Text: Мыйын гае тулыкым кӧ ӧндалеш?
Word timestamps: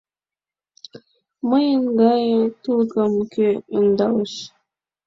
Мыйын 1.49 1.83
гае 1.99 2.37
тулыкым 2.61 3.13
кӧ 3.33 3.47
ӧндалеш? 3.77 4.33